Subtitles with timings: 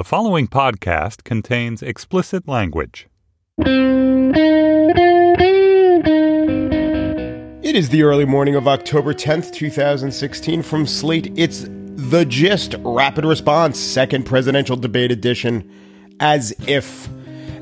[0.00, 3.06] The following podcast contains explicit language.
[7.62, 10.62] It is the early morning of October 10th, 2016.
[10.62, 15.70] From Slate, it's The Gist Rapid Response, second presidential debate edition.
[16.18, 17.06] As if,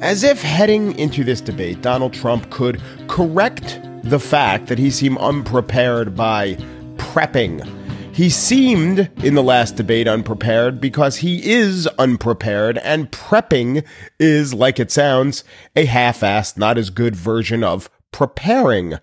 [0.00, 5.18] as if heading into this debate, Donald Trump could correct the fact that he seemed
[5.18, 6.54] unprepared by
[6.96, 7.83] prepping
[8.14, 13.84] he seemed in the last debate unprepared because he is unprepared, and prepping
[14.20, 15.42] is, like it sounds,
[15.74, 18.94] a half assed, not as good version of preparing.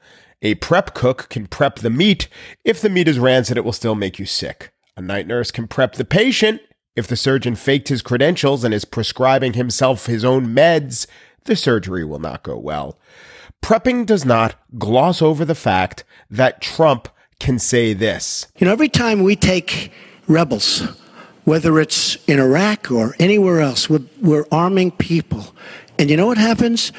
[0.42, 2.30] A prep cook can prep the meat.
[2.64, 4.72] If the meat is rancid, it will still make you sick.
[4.96, 6.62] A night nurse can prep the patient.
[6.96, 11.06] If the surgeon faked his credentials and is prescribing himself his own meds,
[11.44, 12.98] the surgery will not go well.
[13.62, 17.10] Prepping does not gloss over the fact that Trump
[17.42, 18.46] can say this.
[18.58, 19.92] You know, every time we take
[20.28, 20.82] rebels,
[21.44, 25.56] whether it's in Iraq or anywhere else, we're, we're arming people.
[25.98, 26.94] And you know what happens?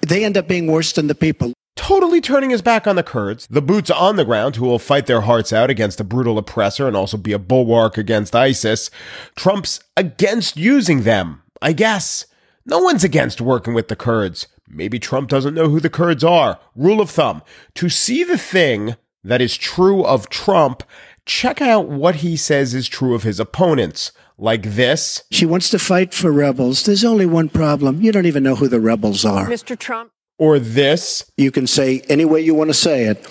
[0.00, 3.46] They end up being worse than the people totally turning his back on the Kurds,
[3.48, 6.88] the boots on the ground who will fight their hearts out against a brutal oppressor
[6.88, 8.90] and also be a bulwark against ISIS.
[9.36, 12.26] Trump's against using them, I guess.
[12.64, 14.46] No one's against working with the Kurds.
[14.66, 16.58] Maybe Trump doesn't know who the Kurds are.
[16.74, 17.42] Rule of thumb.
[17.74, 20.82] To see the thing that is true of Trump,
[21.26, 24.12] check out what he says is true of his opponents.
[24.36, 25.22] Like this.
[25.30, 26.82] She wants to fight for rebels.
[26.82, 28.02] There's only one problem.
[28.02, 29.46] You don't even know who the rebels are.
[29.46, 29.78] Mr.
[29.78, 30.10] Trump.
[30.38, 31.30] Or this.
[31.36, 33.24] You can say any way you want to say it,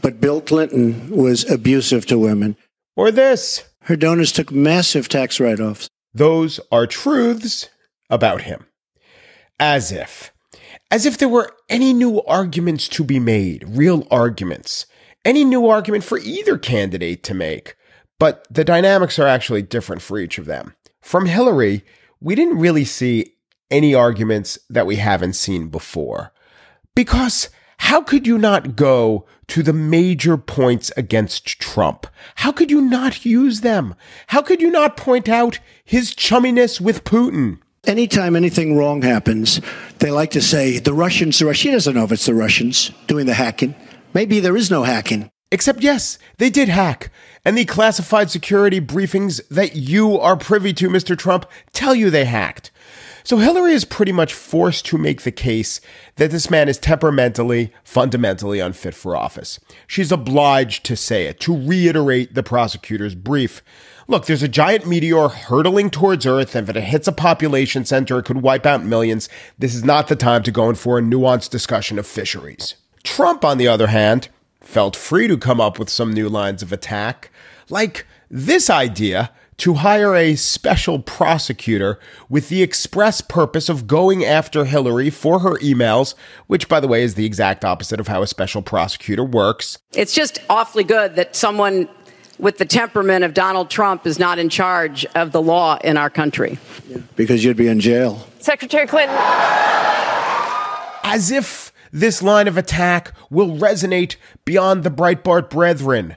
[0.00, 2.56] but Bill Clinton was abusive to women.
[2.96, 3.62] Or this.
[3.82, 5.90] Her donors took massive tax write offs.
[6.14, 7.68] Those are truths
[8.08, 8.66] about him.
[9.60, 10.32] As if.
[10.90, 14.86] As if there were any new arguments to be made, real arguments
[15.24, 17.76] any new argument for either candidate to make,
[18.18, 20.74] but the dynamics are actually different for each of them.
[21.00, 21.84] From Hillary,
[22.20, 23.34] we didn't really see
[23.70, 26.32] any arguments that we haven't seen before.
[26.94, 32.06] Because how could you not go to the major points against Trump?
[32.36, 33.94] How could you not use them?
[34.28, 37.60] How could you not point out his chumminess with Putin?
[37.86, 39.60] Anytime anything wrong happens,
[40.00, 41.58] they like to say the Russians, the Russians.
[41.60, 43.74] She doesn't know if it's the Russians doing the hacking.
[44.14, 45.30] Maybe there is no hacking.
[45.50, 47.10] Except, yes, they did hack.
[47.44, 51.16] And the classified security briefings that you are privy to, Mr.
[51.16, 52.70] Trump, tell you they hacked.
[53.24, 55.82] So Hillary is pretty much forced to make the case
[56.16, 59.60] that this man is temperamentally, fundamentally unfit for office.
[59.86, 63.62] She's obliged to say it, to reiterate the prosecutor's brief.
[64.06, 68.18] Look, there's a giant meteor hurtling towards Earth, and if it hits a population center,
[68.18, 69.28] it could wipe out millions.
[69.58, 72.76] This is not the time to go in for a nuanced discussion of fisheries.
[73.02, 74.28] Trump, on the other hand,
[74.60, 77.30] felt free to come up with some new lines of attack,
[77.68, 81.98] like this idea to hire a special prosecutor
[82.28, 86.14] with the express purpose of going after Hillary for her emails,
[86.46, 89.78] which, by the way, is the exact opposite of how a special prosecutor works.
[89.94, 91.88] It's just awfully good that someone
[92.38, 96.08] with the temperament of Donald Trump is not in charge of the law in our
[96.08, 96.56] country.
[96.88, 98.28] Yeah, because you'd be in jail.
[98.38, 99.16] Secretary Clinton.
[101.02, 106.16] As if this line of attack will resonate beyond the Breitbart brethren.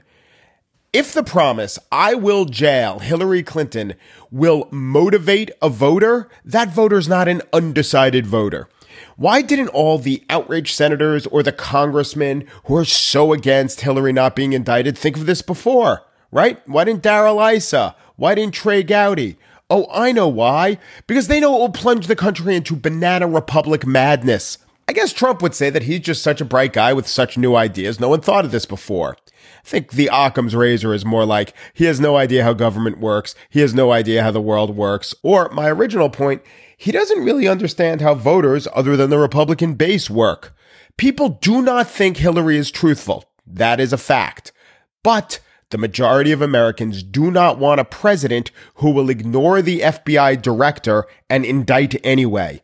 [0.92, 3.94] If the promise, I will jail Hillary Clinton,
[4.30, 8.68] will motivate a voter, that voter's not an undecided voter.
[9.16, 14.36] Why didn't all the outraged senators or the congressmen who are so against Hillary not
[14.36, 16.02] being indicted think of this before?
[16.30, 16.66] Right?
[16.68, 17.94] Why didn't Darrell Issa?
[18.16, 19.36] Why didn't Trey Gowdy?
[19.70, 20.78] Oh, I know why.
[21.06, 24.58] Because they know it will plunge the country into banana republic madness.
[24.88, 27.54] I guess Trump would say that he's just such a bright guy with such new
[27.54, 28.00] ideas.
[28.00, 29.16] No one thought of this before.
[29.64, 33.34] I think the Occam's razor is more like he has no idea how government works.
[33.48, 35.14] He has no idea how the world works.
[35.22, 36.42] Or my original point,
[36.76, 40.54] he doesn't really understand how voters other than the Republican base work.
[40.96, 43.24] People do not think Hillary is truthful.
[43.46, 44.52] That is a fact.
[45.02, 50.42] But the majority of Americans do not want a president who will ignore the FBI
[50.42, 52.62] director and indict anyway.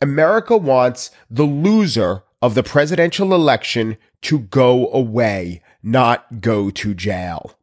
[0.00, 7.54] America wants the loser of the presidential election to go away, not go to jail.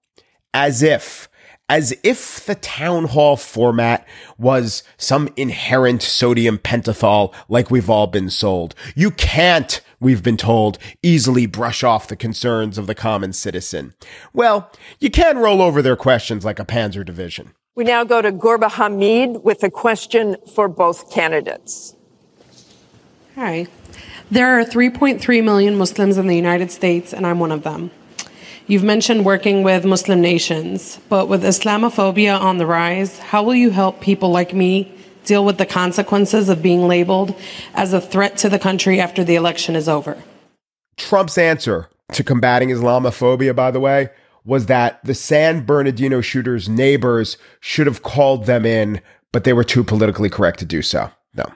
[0.54, 1.30] As if,
[1.70, 4.06] as if the town hall format
[4.38, 8.76] was some inherent sodium pentothal like we've all been sold.
[8.96, 13.94] You can't, we've been told, easily brush off the concerns of the common citizen.
[14.34, 17.54] Well, you can roll over their questions like a panzer division.
[17.76, 21.96] We now go to Gorbah Hamed with a question for both candidates.
[23.36, 23.68] Hi.
[24.32, 27.92] There are 3.3 million Muslims in the United States, and I'm one of them.
[28.66, 33.72] You've mentioned working with Muslim nations, but with Islamophobia on the rise, how will you
[33.72, 34.90] help people like me
[35.26, 37.36] deal with the consequences of being labeled
[37.74, 40.18] as a threat to the country after the election is over?
[40.96, 44.12] Trump's answer to combating Islamophobia, by the way,
[44.46, 49.02] was that the San Bernardino shooters' neighbors should have called them in,
[49.34, 51.12] but they were too politically correct to do so.
[51.36, 51.52] No,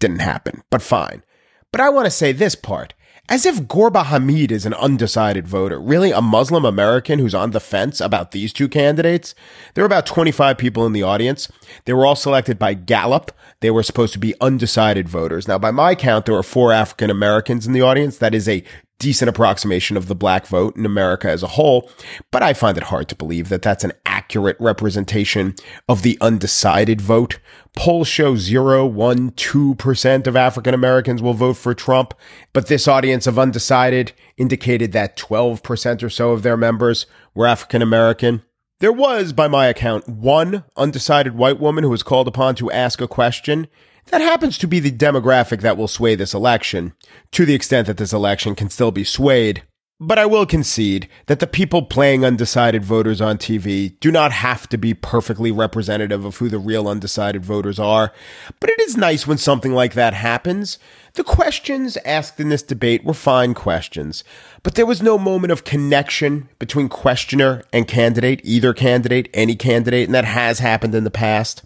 [0.00, 1.22] didn't happen, but fine.
[1.72, 2.94] But I want to say this part.
[3.28, 5.80] As if Gorbah Hamed is an undecided voter.
[5.80, 6.12] Really?
[6.12, 9.34] A Muslim American who's on the fence about these two candidates?
[9.74, 11.50] There were about 25 people in the audience.
[11.86, 13.32] They were all selected by Gallup.
[13.60, 15.48] They were supposed to be undecided voters.
[15.48, 18.18] Now, by my count, there were four African Americans in the audience.
[18.18, 18.62] That is a
[18.98, 21.90] decent approximation of the black vote in America as a whole,
[22.30, 25.54] but I find it hard to believe that that's an accurate representation
[25.88, 27.38] of the undecided vote.
[27.76, 32.14] Polls show 0, 1, 2% of African Americans will vote for Trump,
[32.54, 37.82] but this audience of undecided indicated that 12% or so of their members were African
[37.82, 38.42] American.
[38.80, 43.00] There was, by my account, one undecided white woman who was called upon to ask
[43.00, 43.68] a question
[44.06, 46.94] that happens to be the demographic that will sway this election,
[47.32, 49.62] to the extent that this election can still be swayed.
[49.98, 54.68] But I will concede that the people playing undecided voters on TV do not have
[54.68, 58.12] to be perfectly representative of who the real undecided voters are.
[58.60, 60.78] But it is nice when something like that happens.
[61.14, 64.22] The questions asked in this debate were fine questions,
[64.62, 70.08] but there was no moment of connection between questioner and candidate, either candidate, any candidate,
[70.08, 71.62] and that has happened in the past.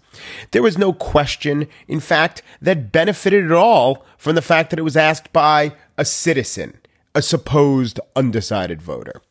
[0.51, 4.83] There was no question, in fact, that benefited at all from the fact that it
[4.83, 6.77] was asked by a citizen
[7.13, 9.21] a supposed undecided voter.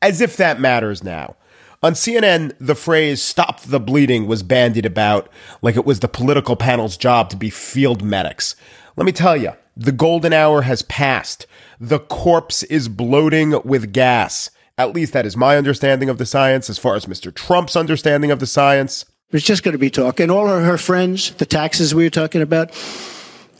[0.00, 1.36] As if that matters now.
[1.82, 5.28] On CNN, the phrase stop the bleeding was bandied about
[5.62, 8.56] like it was the political panel's job to be field medics.
[8.96, 11.46] Let me tell you, the golden hour has passed.
[11.78, 14.50] The corpse is bloating with gas.
[14.78, 17.34] At least that is my understanding of the science, as far as Mr.
[17.34, 19.04] Trump's understanding of the science.
[19.30, 20.20] It's just going to be talk.
[20.20, 22.72] And all her friends, the taxes we were talking about,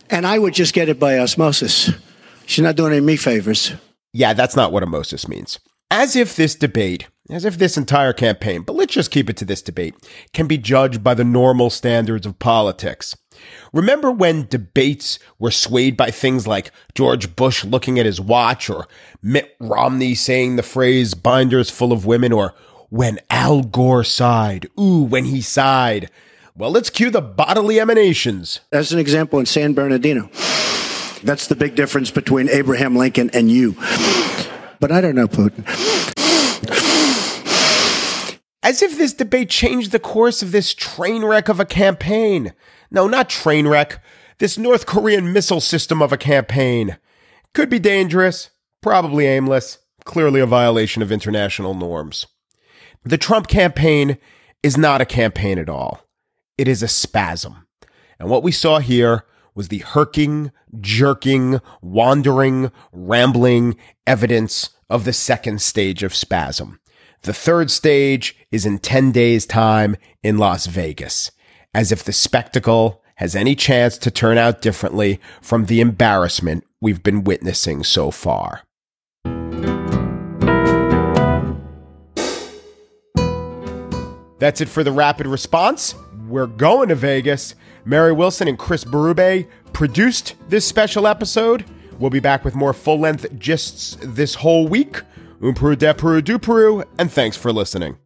[0.08, 1.90] and I would just get it by osmosis.
[2.46, 3.72] She's not doing any me favors.
[4.12, 5.58] Yeah, that's not what osmosis means.
[5.90, 9.44] As if this debate, as if this entire campaign, but let's just keep it to
[9.44, 9.94] this debate,
[10.32, 13.16] can be judged by the normal standards of politics.
[13.72, 18.88] Remember when debates were swayed by things like George Bush looking at his watch or
[19.22, 22.54] Mitt Romney saying the phrase binders full of women or
[22.88, 26.10] when Al Gore sighed, ooh, when he sighed.
[26.56, 28.60] Well, let's cue the bodily emanations.
[28.72, 30.30] As an example, in San Bernardino,
[31.22, 33.72] that's the big difference between Abraham Lincoln and you.
[34.80, 35.64] But I don't know Putin.
[38.62, 42.52] As if this debate changed the course of this train wreck of a campaign.
[42.90, 44.02] No, not train wreck.
[44.38, 46.98] This North Korean missile system of a campaign.
[47.54, 48.50] Could be dangerous,
[48.82, 52.26] probably aimless, clearly a violation of international norms.
[53.04, 54.18] The Trump campaign
[54.62, 56.02] is not a campaign at all.
[56.58, 57.66] It is a spasm.
[58.18, 59.24] And what we saw here
[59.56, 63.76] was the herking, jerking, wandering, rambling
[64.06, 66.78] evidence of the second stage of spasm.
[67.22, 71.32] The third stage is in 10 days' time in Las Vegas,
[71.74, 77.02] as if the spectacle has any chance to turn out differently from the embarrassment we've
[77.02, 78.62] been witnessing so far.
[84.38, 85.94] That's it for the rapid response.
[86.26, 87.54] We're going to Vegas.
[87.84, 91.64] Mary Wilson and Chris Berube produced this special episode.
[91.98, 95.02] We'll be back with more full length gists this whole week.
[95.42, 97.98] Um Peru de Peru du Peru, and thanks for listening.